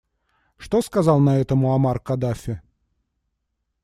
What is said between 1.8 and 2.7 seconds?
Каддафи?